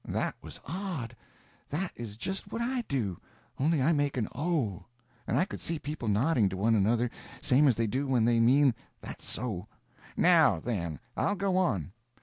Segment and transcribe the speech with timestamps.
[0.07, 1.15] That was odd.
[1.69, 3.19] That is just what I do;
[3.59, 4.85] only I make an O.
[5.27, 8.39] And I could see people nodding to one another, same as they do when they
[8.39, 9.67] mean "that' so."
[10.17, 11.91] "Now, then, I'll go on.